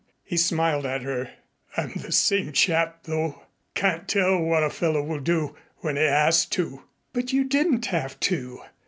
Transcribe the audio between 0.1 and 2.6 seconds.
He smiled at her. "I'm the same